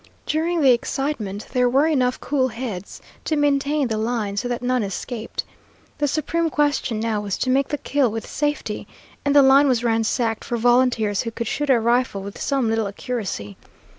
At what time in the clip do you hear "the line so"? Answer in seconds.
3.87-4.47